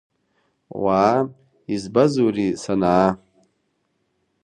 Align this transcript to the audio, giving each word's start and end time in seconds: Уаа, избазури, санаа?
Уаа, 0.81 1.19
избазури, 1.73 2.47
санаа? 2.61 3.07